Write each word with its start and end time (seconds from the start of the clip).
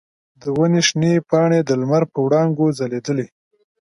د 0.41 0.43
ونې 0.57 0.81
شنې 0.87 1.13
پاڼې 1.29 1.59
د 1.63 1.69
لمر 1.81 2.03
په 2.13 2.19
وړانګو 2.25 2.65
ځلیدلې. 2.77 3.27